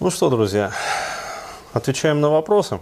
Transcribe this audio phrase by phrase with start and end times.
[0.00, 0.70] Ну что, друзья,
[1.72, 2.78] отвечаем на вопросы.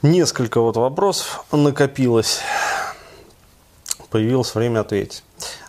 [0.00, 2.40] Несколько вот вопросов накопилось.
[4.08, 5.22] Появилось время ответить.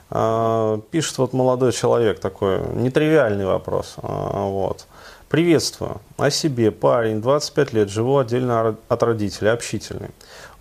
[0.10, 3.96] А, пишет вот молодой человек такой, нетривиальный вопрос.
[3.98, 4.86] А, вот.
[5.28, 6.00] Приветствую.
[6.16, 6.72] О себе.
[6.72, 10.12] Парень, 25 лет, живу отдельно от родителей, общительный.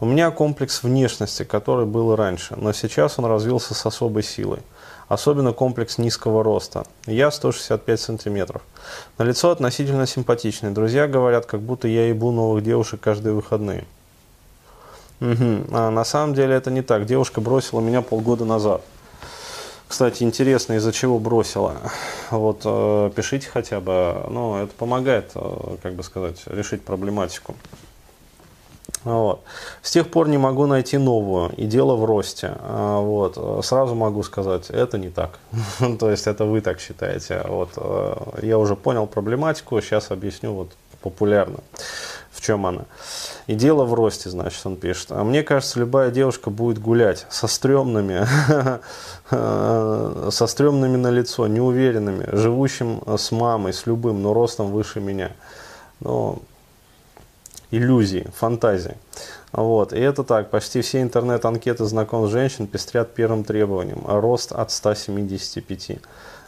[0.01, 4.59] У меня комплекс внешности, который был раньше, но сейчас он развился с особой силой.
[5.09, 6.85] Особенно комплекс низкого роста.
[7.07, 8.63] Я 165 сантиметров.
[9.17, 10.71] На лицо относительно симпатичный.
[10.71, 13.85] Друзья говорят, как будто я ебу новых девушек каждые выходные.
[15.21, 15.67] Угу.
[15.73, 17.07] А на самом деле это не так.
[17.07, 18.83] Девушка бросила меня полгода назад.
[19.89, 21.77] Кстати, интересно, из-за чего бросила.
[22.31, 27.57] Вот э, пишите хотя бы, ну, это помогает, э, как бы сказать, решить проблематику.
[29.05, 29.43] Вот.
[29.83, 32.53] С тех пор не могу найти новую, и дело в росте.
[32.61, 33.65] А, вот.
[33.65, 35.39] Сразу могу сказать, это не так.
[35.99, 37.43] То есть это вы так считаете.
[37.47, 37.71] Вот.
[37.77, 41.59] Э, я уже понял проблематику, сейчас объясню вот популярно
[42.39, 42.85] в чем она.
[43.49, 45.11] И дело в росте, значит, он пишет.
[45.11, 48.27] А мне кажется, любая девушка будет гулять со стрёмными,
[50.31, 55.33] со стрёмными на лицо, неуверенными, живущим с мамой, с любым, но ростом выше меня.
[56.01, 56.41] Ну,
[57.71, 58.97] иллюзии, фантазии.
[59.53, 59.93] Вот.
[59.93, 65.99] И это так, почти все интернет-анкеты знакомых женщин пестрят первым требованием, рост от 175.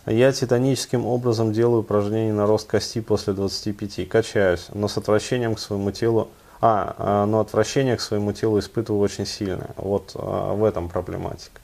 [0.07, 5.61] Я титаническим образом делаю упражнения на рост кости после 25, качаюсь, но с отвращением к
[5.61, 6.29] своему телу,
[6.61, 9.71] а, а но отвращение к своему телу испытываю очень сильно.
[9.77, 11.61] Вот а, в этом проблематика.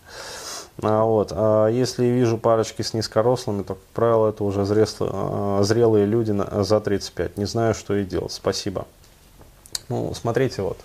[0.82, 1.32] А, вот.
[1.32, 7.38] А если вижу парочки с низкорослыми, то, как правило, это уже зрелые, люди за 35.
[7.38, 8.32] Не знаю, что и делать.
[8.32, 8.86] Спасибо.
[9.88, 10.78] Ну, смотрите, вот.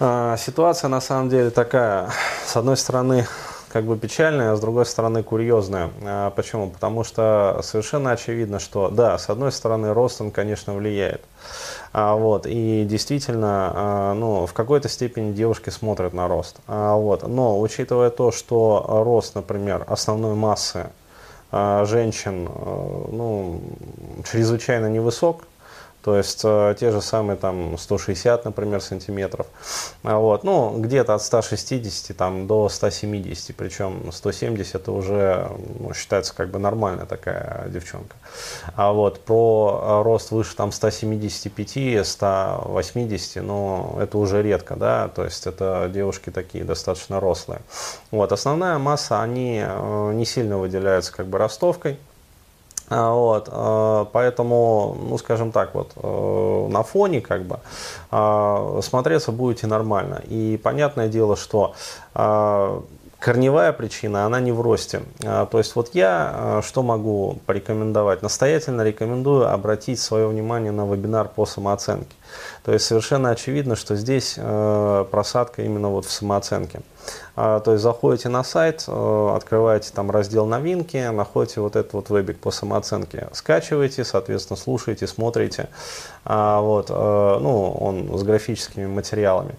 [0.00, 2.10] А, ситуация на самом деле такая.
[2.46, 3.26] С одной стороны,
[3.68, 5.90] как бы печальная, а с другой стороны курьезная.
[6.02, 6.70] А, почему?
[6.70, 11.22] Потому что совершенно очевидно, что да, с одной стороны рост он, конечно, влияет.
[11.92, 16.56] А, вот, и действительно, ну, в какой-то степени девушки смотрят на рост.
[16.66, 20.86] Вот, но учитывая то, что рост, например, основной массы
[21.52, 23.60] женщин а, ну,
[24.30, 25.44] чрезвычайно невысок,
[26.06, 29.48] то есть э, те же самые там 160, например, сантиметров.
[30.04, 35.50] А вот, ну, где-то от 160 там, до 170, причем 170 это уже
[35.80, 38.14] ну, считается как бы нормальная такая девчонка.
[38.76, 45.24] А вот про э, рост выше там 175, 180, ну, это уже редко, да, то
[45.24, 47.62] есть это девушки такие достаточно рослые.
[48.12, 51.98] Вот, основная масса, они э, не сильно выделяются как бы ростовкой,
[52.88, 57.58] вот, а, поэтому, ну, скажем так, вот, э, на фоне, как бы,
[58.10, 60.22] а, смотреться будете нормально.
[60.28, 61.74] И понятное дело, что
[63.18, 65.02] корневая причина, она не в росте.
[65.20, 68.22] То есть вот я что могу порекомендовать?
[68.22, 72.14] Настоятельно рекомендую обратить свое внимание на вебинар по самооценке.
[72.64, 76.80] То есть совершенно очевидно, что здесь э, просадка именно вот в самооценке.
[77.34, 82.10] А, то есть заходите на сайт, э, открываете там раздел новинки, находите вот этот вот
[82.10, 85.68] вебик по самооценке, скачиваете, соответственно, слушаете, смотрите.
[86.24, 89.54] А, вот, э, ну, он с графическими материалами.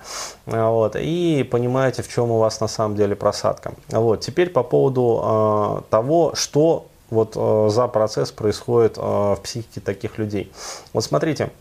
[0.48, 3.74] А, вот, и понимаете, в чем у вас на самом деле просадка.
[3.90, 7.36] Вот, теперь по поводу того, что вот
[7.72, 10.52] за процесс происходит в психике таких людей.
[10.94, 11.52] Вот смотрите,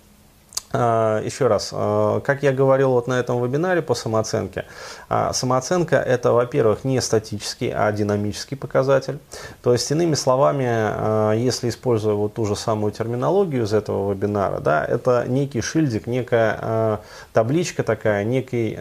[0.73, 4.65] еще раз, а, как я говорил вот на этом вебинаре по самооценке,
[5.09, 9.19] а, самооценка это, во-первых, не статический, а динамический показатель.
[9.63, 14.85] То есть, иными словами, если используя вот ту же самую терминологию из этого вебинара, да,
[14.85, 17.01] это некий шильдик, некая
[17.33, 18.79] табличка такая, некий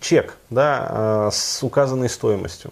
[0.00, 2.70] чек да, с указанной стоимостью.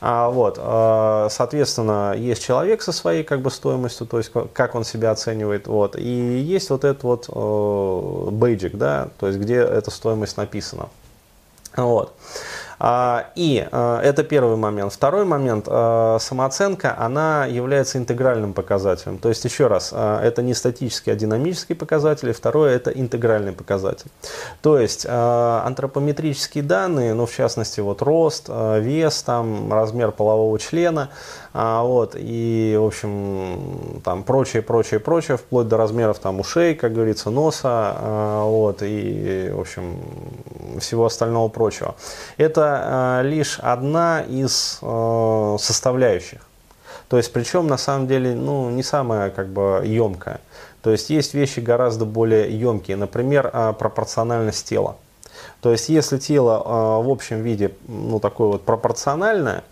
[0.00, 4.84] А, вот, а, соответственно, есть человек со своей как бы стоимостью, то есть как он
[4.84, 9.90] себя оценивает, вот, и есть вот этот вот э, бейджик, да, то есть где эта
[9.90, 10.88] стоимость написана.
[11.76, 12.14] Вот.
[12.78, 14.92] А, и а, это первый момент.
[14.92, 19.18] Второй момент, а, самооценка, она является интегральным показателем.
[19.18, 22.30] То есть, еще раз, это не статический, а динамический показатель.
[22.30, 24.10] И второе, это интегральный показатель.
[24.62, 31.10] То есть, антропометрические данные, ну, в частности, вот рост, вес, там, размер полового члена,
[31.54, 37.30] вот, и, в общем, там, прочее, прочее, прочее, вплоть до размеров там ушей, как говорится,
[37.30, 37.96] носа,
[38.42, 39.96] вот, и, в общем,
[40.80, 41.94] всего остального прочего.
[42.36, 46.40] Это э, лишь одна из э, составляющих.
[47.08, 50.40] То есть, причем на самом деле, ну, не самая как бы емкая.
[50.82, 52.96] То есть, есть вещи гораздо более емкие.
[52.96, 54.96] Например, э, пропорциональность тела.
[55.60, 59.64] То есть, если тело э, в общем виде, ну, такое вот пропорциональное,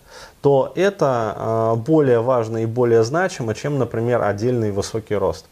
[0.44, 5.46] то это э, более важно и более значимо, чем, например, отдельный высокий рост.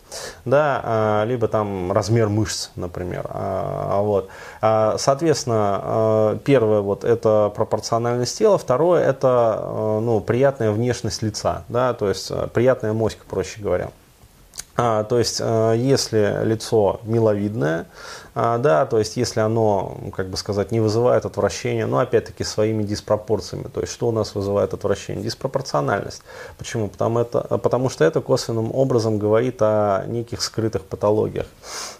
[0.45, 3.25] Да, э, либо там размер мышц, например.
[3.31, 4.29] Э, вот.
[4.61, 12.31] Соответственно, первое вот это пропорциональность тела, второе это ну, приятная внешность лица, да, то есть
[12.53, 13.89] приятная моська, проще говоря.
[14.85, 17.87] А, то есть, э, если лицо миловидное,
[18.35, 22.83] а, да, то есть, если оно, как бы сказать, не вызывает отвращения, но опять-таки своими
[22.83, 25.23] диспропорциями, то есть, что у нас вызывает отвращение?
[25.23, 26.23] Диспропорциональность.
[26.59, 26.89] Почему?
[26.89, 31.47] Потому, это, потому что это косвенным образом говорит о неких скрытых патологиях.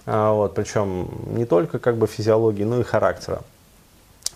[0.05, 3.43] А, вот, причем не только как бы физиологии, но и характера.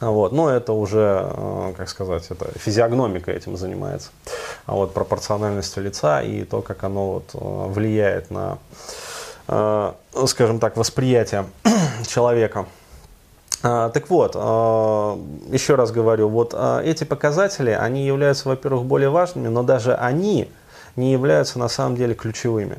[0.00, 0.32] Вот.
[0.32, 4.10] Но это уже, э, как сказать, это физиогномика этим занимается.
[4.66, 7.38] А вот пропорциональностью лица и то, как оно вот э,
[7.72, 8.58] влияет на,
[9.48, 9.92] э,
[10.26, 11.46] скажем так, восприятие
[12.06, 12.66] человека.
[13.62, 16.54] А, так вот, еще раз говорю, вот
[16.84, 20.50] эти показатели, они являются, во-первых, более важными, но даже они
[20.94, 22.76] не являются на самом деле ключевыми.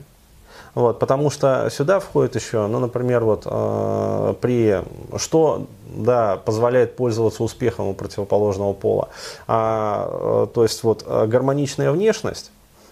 [0.78, 4.84] Вот, потому что сюда входит еще, ну, например, вот э, при
[5.18, 9.10] что да, позволяет пользоваться успехом у противоположного пола.
[9.48, 12.52] А, э, то есть вот э, гармоничная внешность,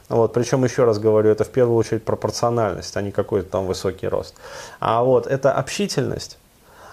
[0.10, 4.08] вот, причем, еще раз говорю, это в первую очередь пропорциональность, а не какой-то там высокий
[4.08, 4.34] рост.
[4.80, 6.40] А вот это общительность,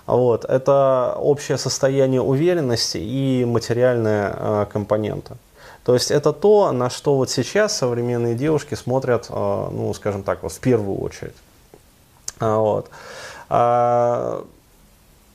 [0.05, 5.39] вот, это общее состояние уверенности и материальная э, компонента.
[5.85, 10.43] То есть это то, на что вот сейчас современные девушки смотрят, э, ну, скажем так,
[10.43, 11.35] вот в первую очередь.
[12.39, 12.89] А, вот.
[13.49, 14.45] А,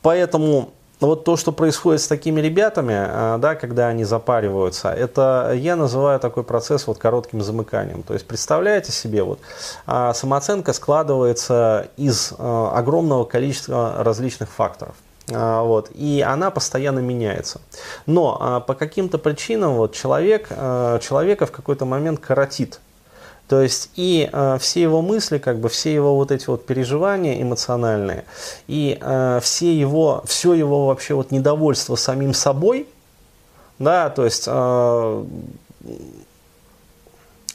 [0.00, 5.76] поэтому вот то, что происходит с такими ребятами, а, да, когда они запариваются, это я
[5.76, 8.02] называю такой процесс вот коротким замыканием.
[8.02, 9.40] То есть представляете себе, вот
[9.86, 14.94] самооценка складывается из огромного количества различных факторов.
[15.32, 17.60] А, вот, и она постоянно меняется.
[18.06, 22.80] Но а, по каким-то причинам вот, человек, а, человека в какой-то момент коротит.
[23.48, 27.42] То есть и э, все его мысли, как бы все его вот эти вот переживания
[27.42, 28.26] эмоциональные,
[28.66, 32.86] и э, все его, все его вообще вот недовольство самим собой,
[33.78, 35.24] да, то есть э,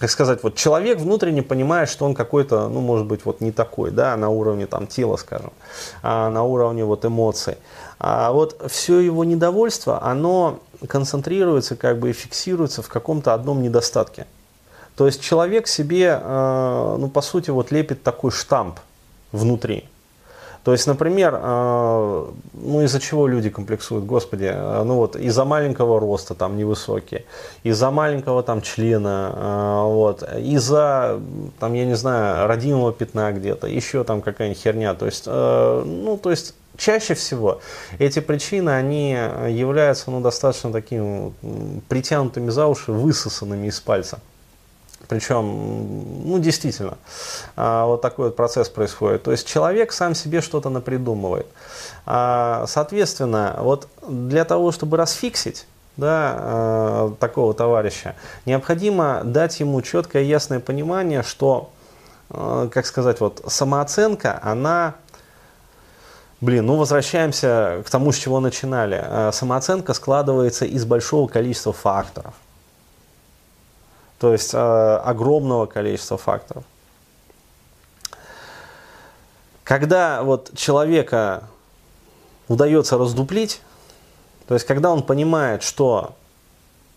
[0.04, 3.90] как сказать, вот человек внутренне понимает, что он какой-то, ну, может быть, вот не такой,
[3.90, 5.54] да, на уровне там тела, скажем,
[6.02, 7.56] а на уровне вот эмоций.
[8.00, 10.60] А вот все его недовольство, оно
[10.90, 14.28] концентрируется, как бы и фиксируется в каком-то одном недостатке.
[14.98, 18.82] То есть человек себе, э, ну, по сути, вот лепит такой штамп
[19.32, 19.86] внутри.
[20.64, 26.00] То есть, например, э, ну из-за чего люди комплексуют, господи, э, ну вот из-за маленького
[26.00, 27.26] роста там невысокие,
[27.64, 31.20] из-за маленького там члена, э, вот, из-за
[31.60, 34.94] там, я не знаю, родимого пятна где-то, еще там какая-нибудь херня.
[34.94, 37.60] То есть, ну, то есть чаще всего
[38.00, 39.12] эти причины, они
[39.50, 41.34] являются ну, достаточно такими
[41.90, 44.20] притянутыми за уши, высосанными из пальца.
[45.08, 46.98] Причем, ну, действительно,
[47.56, 49.24] а, вот такой вот процесс происходит.
[49.24, 51.48] То есть человек сам себе что-то напридумывает.
[52.06, 55.68] А, соответственно, вот для того, чтобы расфиксить,
[55.98, 58.16] да, а, такого товарища,
[58.46, 61.70] необходимо дать ему четкое ясное понимание, что,
[62.30, 64.96] как сказать, вот самооценка, она
[66.42, 69.32] Блин, ну возвращаемся к тому, с чего начинали.
[69.32, 72.34] Самооценка складывается из большого количества факторов.
[74.24, 74.58] То есть э,
[75.04, 76.64] огромного количества факторов.
[79.66, 81.44] Когда вот человека
[82.48, 83.62] удается раздуплить,
[84.48, 86.16] то есть когда он понимает, что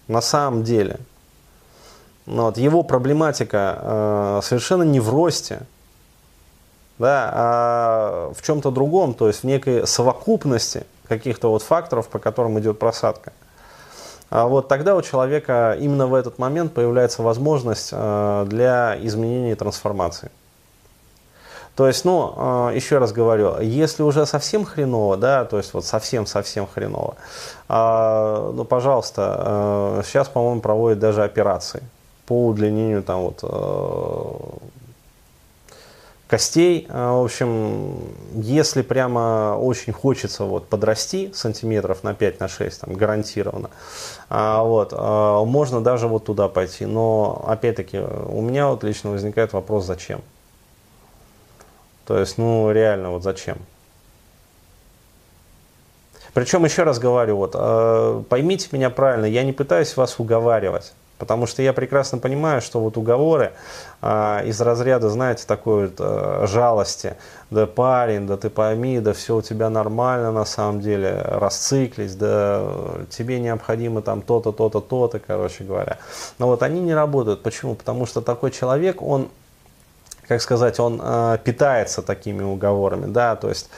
[0.06, 1.00] на самом деле
[2.26, 5.62] ну, вот, его проблематика э, совершенно не в росте,
[7.00, 12.56] да, а в чем-то другом, то есть в некой совокупности каких-то вот факторов, по которым
[12.60, 13.32] идет просадка–
[14.30, 20.30] вот тогда у человека именно в этот момент появляется возможность э, для изменения и трансформации.
[21.76, 22.32] То есть, ну,
[22.70, 27.16] э, еще раз говорю, если уже совсем хреново, да, то есть вот совсем-совсем хреново,
[27.68, 31.82] а, ну, пожалуйста, сейчас, э, по-моему, проводят даже операции
[32.26, 33.44] по удлинению там вот
[36.26, 36.86] костей.
[36.90, 37.98] А, в общем,
[38.34, 43.70] если прямо очень хочется вот подрасти сантиметров на 5, на 6, там, гарантированно,
[44.28, 46.86] а, вот, а, можно даже вот туда пойти.
[46.86, 50.20] Но, опять-таки, у меня вот лично возникает вопрос, зачем?
[52.06, 53.58] То есть, ну, реально, вот зачем?
[56.34, 60.92] Причем, еще раз говорю, вот, поймите меня правильно, я не пытаюсь вас уговаривать.
[61.18, 63.52] Потому что я прекрасно понимаю, что вот уговоры
[64.02, 67.16] а, из разряда, знаете, такой вот а, жалости,
[67.50, 72.66] да парень, да ты пойми, да все у тебя нормально на самом деле, расциклись, да
[73.08, 75.98] тебе необходимо там то-то, то-то, то-то, короче говоря.
[76.38, 77.42] Но вот они не работают.
[77.42, 77.74] Почему?
[77.74, 79.28] Потому что такой человек, он
[80.28, 83.70] как сказать, он э, питается такими уговорами, да, то есть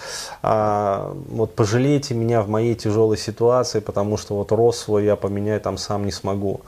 [0.43, 5.63] э, вот пожалейте меня в моей тяжелой ситуации, потому что вот рост свой я поменять
[5.63, 6.61] там сам не смогу.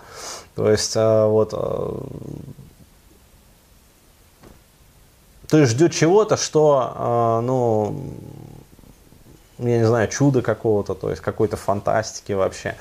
[0.55, 1.93] То есть э, вот э,
[5.49, 8.01] то есть ждет чего-то, что, э, ну,
[9.59, 12.77] я не знаю, чудо какого-то, то есть какой-то фантастики вообще.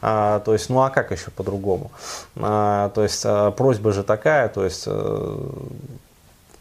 [0.00, 1.90] А, то есть, ну а как еще по-другому?
[2.36, 5.52] А, то есть а, просьба же такая, то есть а,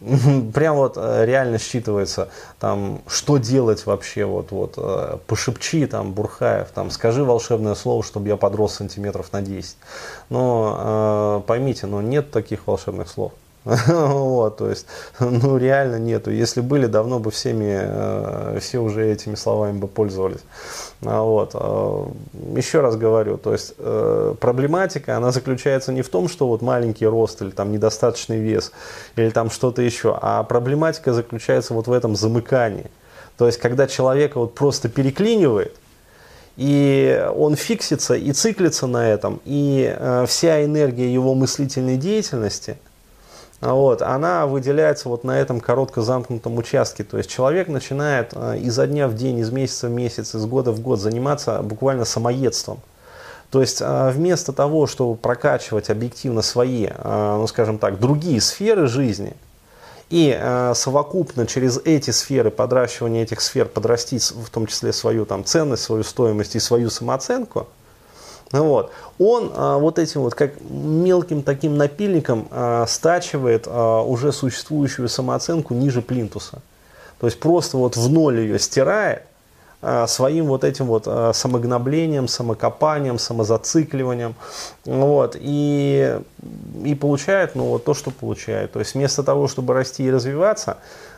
[0.53, 2.29] прям вот э, реально считывается,
[2.59, 8.27] там, что делать вообще, вот, вот, э, пошепчи, там, Бурхаев, там, скажи волшебное слово, чтобы
[8.27, 9.77] я подрос сантиметров на 10.
[10.29, 13.33] Но э, поймите, но нет таких волшебных слов.
[13.63, 14.87] Вот, то есть,
[15.19, 16.31] ну реально нету.
[16.31, 20.41] Если были, давно бы всеми, э, все уже этими словами бы пользовались.
[21.03, 21.51] А вот.
[21.53, 22.05] Э,
[22.55, 27.05] еще раз говорю, то есть э, проблематика, она заключается не в том, что вот маленький
[27.05, 28.71] рост или там недостаточный вес
[29.15, 32.89] или там что-то еще, а проблематика заключается вот в этом замыкании.
[33.37, 35.75] То есть, когда человека вот просто переклинивает,
[36.57, 42.77] и он фиксится и циклится на этом, и э, вся энергия его мыслительной деятельности–
[43.61, 47.03] вот, она выделяется вот на этом коротко замкнутом участке.
[47.03, 50.71] То есть человек начинает э, изо дня в день, из месяца в месяц, из года
[50.71, 52.79] в год заниматься буквально самоедством.
[53.51, 58.87] То есть э, вместо того, чтобы прокачивать объективно свои, э, ну скажем так, другие сферы
[58.87, 59.33] жизни,
[60.09, 60.37] и
[60.75, 66.03] совокупно через эти сферы, подращивание этих сфер, подрастить в том числе свою там, ценность, свою
[66.03, 67.67] стоимость и свою самооценку–
[68.51, 68.91] вот.
[69.17, 75.73] Он а, вот этим вот как мелким таким напильником а, стачивает а, уже существующую самооценку
[75.73, 76.61] ниже плинтуса.
[77.19, 79.23] То есть просто вот в ноль ее стирает
[79.81, 84.35] а, своим вот этим вот а, самогноблением, самокопанием, самозацикливанием.
[84.85, 85.35] Вот.
[85.39, 86.19] И,
[86.83, 88.73] и получает ну, вот то, что получает.
[88.73, 90.77] То есть вместо того, чтобы расти и развиваться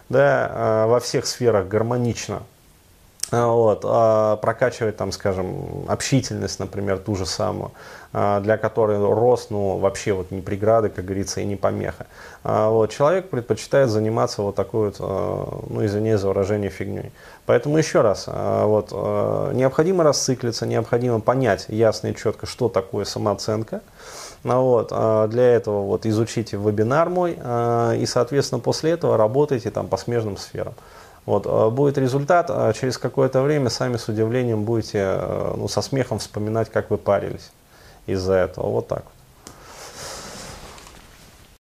[0.09, 2.43] да, а, во всех сферах гармонично,
[3.32, 7.72] вот, а прокачивать, там, скажем, общительность, например, ту же самую,
[8.12, 12.06] а, для которой рост, ну, вообще вот не преграды, как говорится, и не помеха.
[12.44, 17.12] Вот, человек предпочитает заниматься вот такой вот, ну, извини за выражение, фигней.
[17.46, 23.82] Поэтому еще раз, вот, необходимо расциклиться, необходимо понять ясно и четко, что такое самооценка,
[24.44, 24.89] ну, вот,
[25.30, 30.74] для этого вот изучите вебинар мой, и, соответственно, после этого работайте там по смежным сферам.
[31.25, 35.82] Вот, а будет результат, а через какое-то время сами с удивлением будете, э, ну, со
[35.82, 37.51] смехом вспоминать, как вы парились
[38.08, 38.68] из-за этого.
[38.70, 39.03] Вот так.